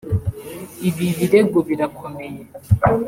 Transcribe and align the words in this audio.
‘Ibi 0.87 1.07
birego 1.17 1.57
birakomeye 1.67 2.39